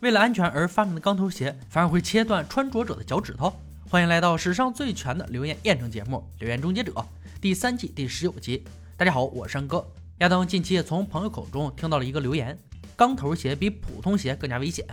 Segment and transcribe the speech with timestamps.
[0.00, 3.50] 为了安全而发明的钢头鞋，反而会切断穿着者的脚趾头。
[3.88, 6.92] 欢迎来到史上最全的留言验证节目《留言终结者》
[7.40, 8.62] 第三季第十九集。
[8.98, 9.86] 大家好，我是山哥。
[10.18, 12.58] 亚当近期也从朋友口中听到了一个留言：
[12.94, 14.84] 钢头鞋比普通鞋更加危险。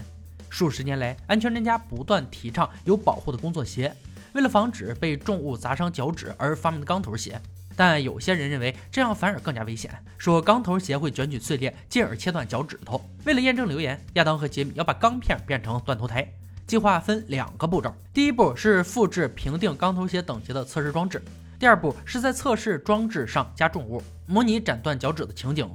[0.50, 3.94] 数十年来，安全专家不断提倡有保护的工作鞋，
[4.32, 7.42] 为了防止被重物砸伤脚趾而发明的钢头鞋。
[7.76, 13.04] 但有些人认为这样反而更加危险，说钢头鞋会卷曲碎裂，进而切断脚趾头。
[13.26, 16.28] 为了验证留言，亚当和杰米要把钢片变成断头台。
[16.66, 21.21] 计划分两个步骤，第一步是复制评定钢头鞋等级的测试装置，
[21.60, 25.69] 第二步是在测试装置上加重物，模拟斩断脚趾的情景。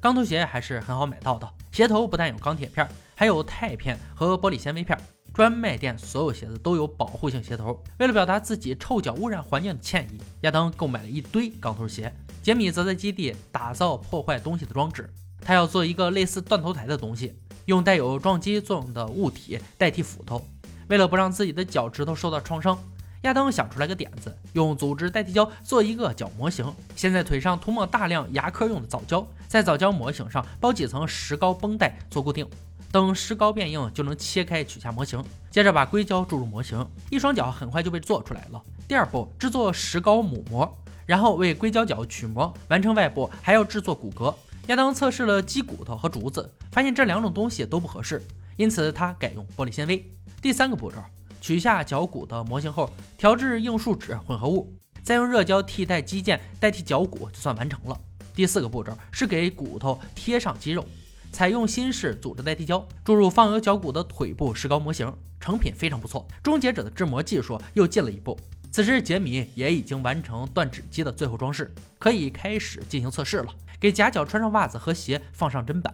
[0.00, 4.98] 钢头鞋还是很好买到的，鞋头不但有钢铁片，还有钛片和玻璃纤维片。
[5.34, 7.82] 专卖店所有鞋子都有保护性鞋头。
[7.98, 12.12] 为了表达自己臭脚污染环境的歉意，亚当购买了一堆钢头鞋。
[12.42, 15.08] 杰米则在基地打造破坏东西的装置，
[15.40, 17.34] 他要做一个类似断头台的东西，
[17.66, 20.44] 用带有撞击作用的物体代替斧头。
[20.88, 22.76] 为了不让自己的脚趾头受到创伤，
[23.22, 32.44] 亚当想出来个点子，用组织代替胶做一个脚模型，先在腿上涂抹大量牙科用的藻胶，在藻胶模型上包几层石膏绷带做固定。
[32.92, 35.24] 等石膏变硬，就能切开取下模型。
[35.50, 38.62] 接着把硅胶注入模型，一双脚很快就被做出来了。
[38.86, 44.34] 第二步，制作石膏母模，然后为硅胶脚取模，完成外部还要制作骨骼。
[44.66, 48.22] 亚当测试了鸡骨头和竹子，发现这两种东西都不合适，
[48.58, 50.06] 因此他改用玻璃纤维。
[50.42, 50.98] 第三个步骤，
[51.40, 54.70] 取下脚骨的模型后，调制硬树脂混合物，
[55.02, 57.98] 再用热胶替代肌腱代替脚骨，就算完成了。
[58.34, 60.84] 第四个步骤是给骨头贴上肌肉。
[61.32, 66.28] 采用新式组织代替胶，注入放有脚骨的腿部石膏模型，成品非常不错。
[66.42, 68.38] 终结者的制模技术又进了一步。
[68.70, 73.46] 此时杰米也已经完成断指机的最后装饰，可以开始进行测试了。
[73.80, 75.92] 给夹脚穿上袜子和鞋，放上砧板。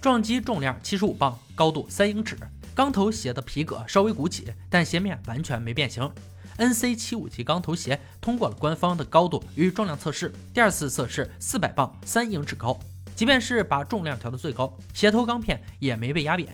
[0.00, 2.36] 撞击重量七十五磅，高度三英尺。
[2.74, 6.10] 钢头鞋的皮革稍微鼓起，但鞋面完全没变形。
[6.56, 10.32] NC 七五级钢头鞋通过了官方的高度与重量测试。
[10.52, 12.78] 第二次测试四百磅，三英尺高。
[13.18, 16.48] 即便是把重量调到最高，鞋头钢片也没被压扁。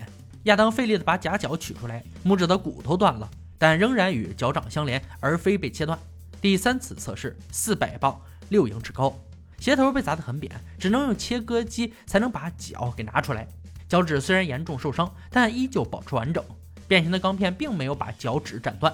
[0.45, 5.95] 亚当费力的把假脚取出来，拇指的骨头断了，但仍然与脚掌相连，而非被切断。
[6.41, 9.15] 第三次测试，四百磅，六英尺高，
[9.59, 13.47] 鞋头被砸得很扁，只能用切割机才能把脚给拿出来。
[13.87, 16.43] 脚趾虽然严重受伤，但依旧保持完整。
[16.87, 18.91] 变形的钢片并没有把脚趾斩断。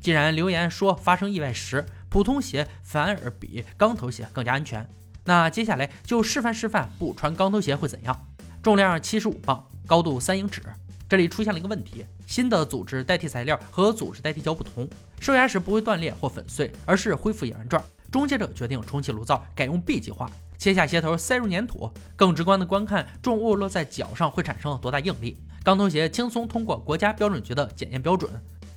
[0.00, 4.88] 既然留言说发生意外时，普通鞋反而比钢头鞋更加安全。
[5.24, 8.26] 那接下来就示范示范不穿钢头鞋会怎样。
[8.62, 10.62] 重量七十五磅，高度三英尺。
[11.08, 14.88] 这里出现了一个问题：新的组织代替材料和组织代替胶不同，
[15.18, 17.82] 受压时不会断裂或粉碎，而是恢复原状。
[18.12, 25.36] 终结者决定重启炉灶，改用 B 计划，切下鞋头塞入粘土，更直观的观看重物落在脚上会产生多大应力。
[25.64, 28.30] 钢头鞋轻松通过国家标准局的检验标准。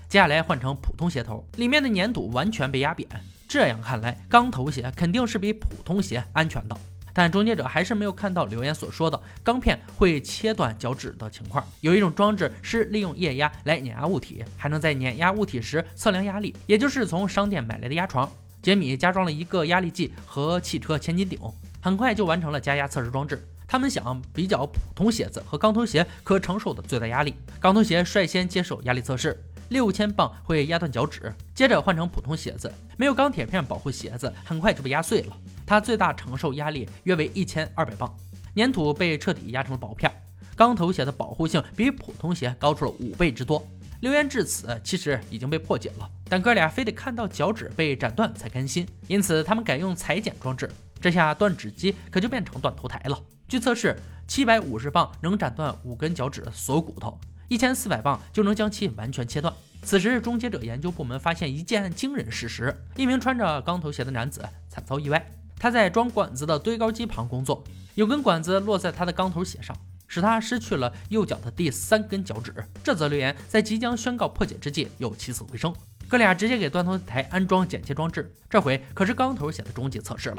[0.09, 3.07] 接下来换成普通鞋头，里面的粘土完全被压扁。
[3.53, 6.75] 这样看来，钢头鞋肯定是比普通鞋安全的。
[7.13, 11.63] 但终结者还是没有看到留言所说的钢片会切断脚趾的情况。
[11.81, 18.27] 有一种装置是利用液压来碾压物体，还能在碾压物体时测量压力，也就是从商店买来的压床。
[18.63, 21.37] 杰米加装了一个压力计和汽车千斤顶，
[21.79, 23.47] 很快就完成了加压测试装置。
[23.67, 27.35] 他们想比较普通鞋子和钢头鞋可承受的最大压力。
[27.59, 29.39] 钢头鞋率先接受压力测试。
[29.73, 35.35] 六千磅会压断脚趾，接着换成普通鞋子，没有钢铁片保护鞋子，很快就被压碎了。
[35.65, 38.15] 它最大承受压力约为一千二百磅，
[38.55, 40.09] 粘土被彻底压成了薄片。
[40.55, 43.67] 钢头鞋的保护性比普通鞋高出了五倍之多。
[44.01, 50.69] 留言至此其实已经被破解了，但哥俩非得看到脚趾被斩断才甘心，因此他们改用裁剪装置。
[51.01, 53.19] 这下断指机可就变成断头台了。
[53.47, 53.97] 据测试，
[54.27, 57.19] 七百五十磅能斩断五根脚趾的所有骨头。
[57.53, 59.53] 一千四百磅就能将其完全切断。
[59.83, 65.23] 此时，终结者研究部门发现一件惊人事实：一名穿着钢头鞋的男子惨遭意外。
[65.59, 67.63] 他在装管子的堆高机旁工作，
[67.93, 69.77] 有根管子落在他的钢头鞋上，
[70.07, 72.51] 使他失去了右脚的第三根脚趾。
[72.83, 75.71] 这则留言在即将宣告破解之际又起死回生。
[76.07, 80.37] 哥俩直接给断头台安装剪切装置，这回可是钢头鞋的终极测试了。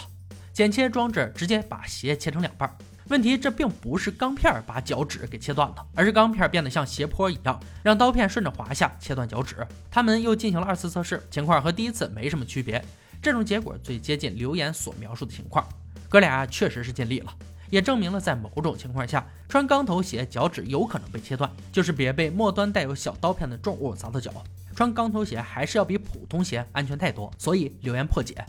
[0.53, 2.77] 剪切装置直接把鞋切成两半。
[3.09, 9.57] 问题，这并不是钢片把脚趾给切断了，而是钢片变得像斜坡一样，让刀片顺着滑下，切断脚趾。
[9.91, 12.83] 他们又进行了二次测试，情况和第一次没什么区别。
[13.21, 15.67] 这种结果最接近留言所描述的情况。
[16.09, 17.35] 哥俩确实是尽力了，
[17.69, 24.33] 也证明了在某种情况下，穿钢头鞋脚趾有可能被切断，就是别被末端带有小刀片的重物砸到脚。
[24.75, 28.45] 穿钢头鞋还是要比普通鞋安全太多，所以留言破解。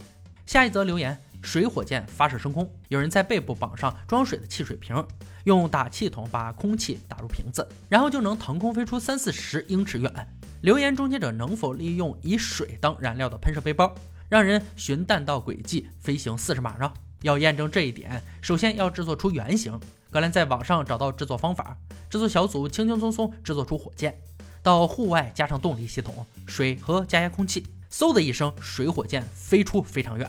[0.46, 1.19] 下一则留言。
[1.45, 5.06] 水火箭发射升空，有人在背部绑上装水的汽水瓶，
[5.44, 10.12] 用打气筒把空气打入瓶子，然后就能腾空飞出三四十英尺远。
[10.62, 13.94] 留言终结者能否利用以水当燃料的喷射背包，
[14.27, 16.92] 让人循弹道轨迹飞行四十码呢？
[17.21, 19.80] 要验证这一点，首先要制作出原型。
[20.09, 21.77] 格兰在网上找到制作方法，
[22.09, 24.19] 制作小组轻轻松松制作出火箭，
[24.63, 30.27] 到户外加上动力系统，水和加压空气，嗖的一声，水火箭飞出非常远。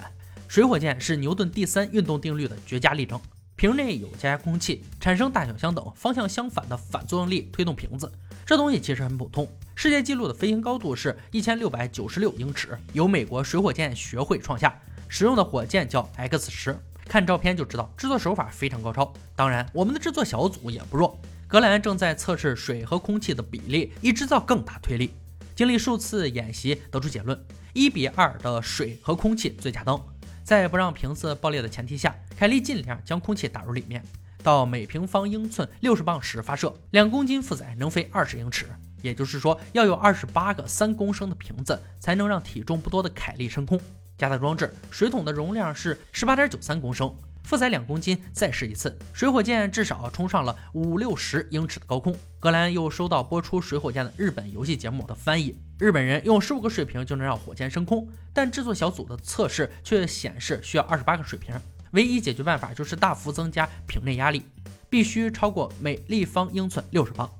[0.49, 3.21] 水火箭是牛顿第三运动定律的绝佳例证。
[3.57, 8.11] 瓶内有加压空气，产生大小相等、方向相反的反作用力推动瓶子。
[8.45, 9.49] 这东西其实很普通。
[9.75, 14.79] 世界纪录的飞行高度是一千六百九十六英尺，由美国水火箭学会创下。
[15.09, 19.13] 使用的火箭叫 X 十，看照片就知道制作手法非常高超。
[19.35, 21.19] 当然，我们的制作小组也不弱。
[21.49, 25.13] 格兰正在测试水和空气的比例，以制造更大推力。
[25.55, 27.41] 经历数次演习，得出结论：
[27.73, 29.99] 一比二的水和空气最佳灯。
[30.47, 34.01] 在不让瓶子爆裂的前提下，凯利尽量将空气打入里面。
[34.45, 38.67] 到每平方英寸六十磅时发射，两公斤负载能飞二十英尺。
[39.03, 43.81] 也就是说，要有二十八个三公升的瓶子，才能让体重不多的凯利升空。
[44.17, 47.13] 加大装置，水桶的容量是十八点九三公升，
[47.47, 48.21] 负载两公斤。
[48.33, 52.15] 再试一次，水火箭至少冲上了五六十英尺的高空。
[52.41, 55.57] 格兰又收到播出水火箭的日本游戏节目的翻译。
[55.79, 61.55] 日本人用十五个水瓶就能让火箭升空，但制作小组的测试却显示需要二十八个水瓶。
[61.93, 64.43] 唯一解决办法就是大幅增加瓶内压力，
[64.91, 67.31] 必须超过每立方英寸六十磅。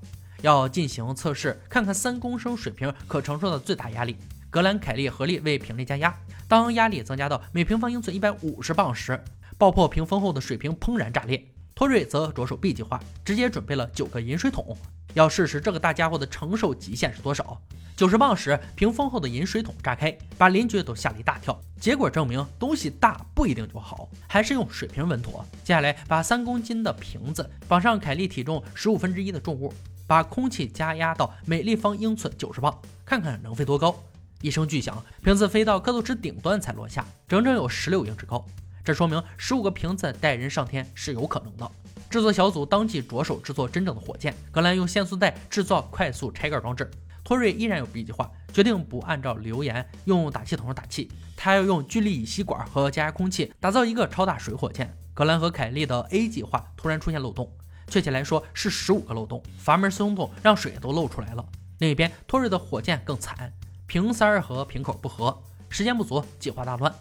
[0.43, 4.17] 要进行测试，看看三公升水瓶可承受的最大压力。
[4.49, 6.15] 格兰、凯利合力为瓶内加压，
[6.47, 9.23] 当压力增加到每平方英寸一百五十磅时，
[9.59, 11.43] 爆破屏风后的水瓶砰然炸裂。
[11.75, 14.77] 托瑞则着手 B 计划，直接准备了九个饮水桶。
[15.15, 17.61] 要试试这个大家伙的承受极限是多少。
[17.97, 21.59] 九十磅时，屏风后的饮水桶炸开，把邻居都吓了一大跳。
[21.81, 25.43] 结果证明，东西大不一定就好，还是用水瓶稳妥。
[25.65, 29.73] 接下来，把三公斤的瓶子绑上凯利体重十五分之一的重物，
[30.07, 33.97] 把空气加压到每立方英寸九十磅，看看能飞多高。
[34.43, 38.45] 一声巨响，瓶子飞到刻度池顶端才落下，整整有十六英尺高。
[38.87, 41.69] 这说明十五个瓶子带人上天是有可能的。
[42.09, 44.33] 制作小组当即着手制作真正的火箭。
[44.53, 46.89] 格兰用限速带制造快速拆盖装置。
[47.25, 54.97] 托瑞依然有 B 计划，决定不按照留言用打气筒打气，他要用聚力乙烯管和加压空气打造一个超大水火箭。
[55.13, 57.51] 格兰和凯利的 A 计划突然出现漏洞，
[57.89, 61.45] 确切来说是十五个漏洞，阀门松动让水都漏出来了。
[61.79, 63.53] 另一边，托瑞的火箭更惨，
[63.89, 65.37] 瓶塞儿和瓶口不合，
[65.69, 66.95] 时间不足，计划大乱。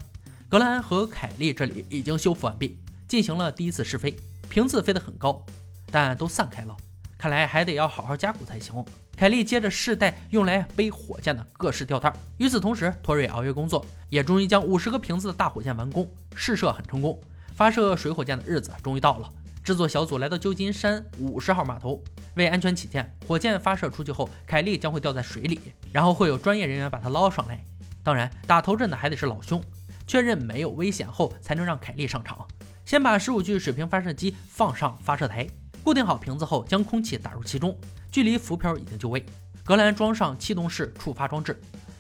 [0.47, 2.77] 格兰和凯利这里已经修复完毕，
[3.07, 4.15] 进行了第一次试飞。
[4.47, 5.43] 瓶子飞得很高，
[5.91, 6.77] 但都散开了，
[7.17, 8.85] 看来还得要好好加固才行。
[9.17, 12.13] 凯利接着试带用来背火箭的各式吊带。
[12.37, 16.07] 与此同时，托瑞熬夜工作，也终于将五十个瓶子的大火箭完工。
[16.35, 17.19] 试射很成功，
[17.55, 19.29] 发射水火箭的日子终于到了。
[19.63, 22.03] 制作小组来到旧金山五十号码头，
[22.35, 25.59] 为安全起见，火箭发射出去后，凯利将会掉在水里，
[25.91, 27.59] 然后会有专业人员把它捞上来。
[28.03, 29.59] 当然，打头阵的还得是老兄。
[30.07, 32.47] 确认没有危险后，才能让凯利上场。
[32.85, 35.47] 先把十五具水平发射机放上发射台，
[35.83, 37.75] 固定好瓶子后，将空气打入其中，
[38.11, 39.25] 距离浮漂已经就位。
[39.63, 41.59] 格兰装上气动式触发装置，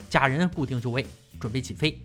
[0.09, 1.05] 假人固定就位，
[1.39, 1.99] 准备起飞。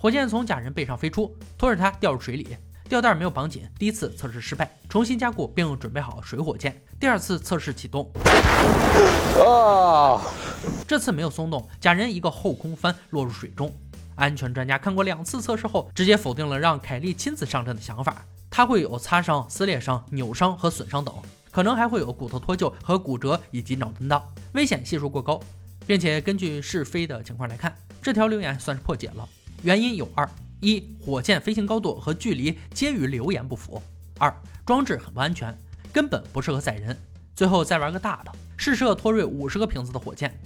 [0.00, 2.56] 火箭从假人背上飞出，拖着他掉入水里，
[2.90, 8.10] 吊带没有绑紧，第一次测试失败，重新加固并准备好水火箭，第二次测试启动。
[9.38, 10.20] 啊！
[10.88, 13.72] 这次没有松动，假人一个后空翻落入水中。
[14.16, 18.26] 安全专家看过两次测试后，直接否定了让凯莉亲自上阵的想法。
[18.50, 21.14] 他会有擦伤、撕裂伤、扭伤和损伤等，
[21.52, 24.20] 可能还会有骨头脱臼和骨折以及脑震荡，
[24.54, 25.40] 危险系数过高。
[25.86, 29.28] 并且根据试飞的情况来看，这条留言算是破解了。
[29.62, 30.28] 原因有二：
[30.60, 33.80] 一、火箭飞行高度和距离皆与流言不符；
[34.18, 34.30] 二、
[34.66, 35.56] 装置很不安全，
[35.90, 36.94] 根本不适合载人。
[37.34, 40.38] 最后再玩个大的，试射托瑞五十个瓶子的火箭。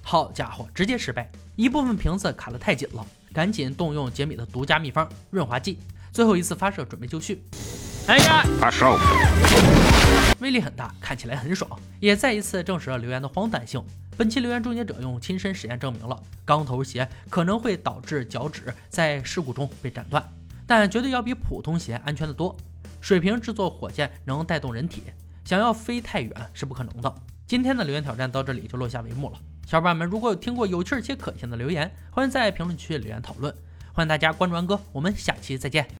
[0.00, 1.28] 好家伙，直接失败！
[1.56, 5.80] 一部分瓶子卡得太紧了，赶紧动用杰米的独家秘方润滑剂。
[6.12, 7.42] 最后一次发射，准备就绪。
[8.06, 8.96] 哎呀，发射！
[10.38, 13.82] 威力很大，看起来很爽，也再一次证实了留言的荒诞性。
[14.16, 20.22] 本期留言终结者用亲身实验证明了钢头鞋可能会导致脚趾在事故中被斩断，
[20.66, 22.56] 但绝对要比普通鞋安全的多。
[23.00, 25.02] 水平制作火箭能带动人体，
[25.44, 27.14] 想要飞太远是不可能的。
[27.46, 29.38] 今天的留言挑战到这里就落下帷幕了。
[29.66, 33.54] 小伙伴们，如果有听过有趣且可信的留言，欢迎在评论区留言讨论。
[33.92, 35.86] 欢迎大家关注安哥，我们下期再见。